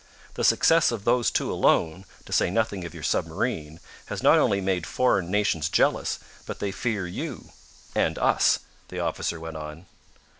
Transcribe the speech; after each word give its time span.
The 0.33 0.43
success 0.43 0.89
of 0.91 1.03
those 1.03 1.29
two 1.29 1.51
alone, 1.53 2.05
to 2.25 2.33
say 2.33 2.49
nothing 2.49 2.83
of 2.85 2.93
your 2.95 3.03
submarine, 3.03 3.79
has 4.07 4.23
not 4.23 4.39
only 4.39 4.59
made 4.59 4.87
foreign 4.87 5.29
nations 5.29 5.69
jealous, 5.69 6.17
but 6.47 6.57
they 6.57 6.71
fear 6.71 7.05
you 7.05 7.51
and 7.93 8.17
us," 8.17 8.61
the 8.87 8.99
officer 8.99 9.39
went 9.39 9.57
on. 9.57 9.85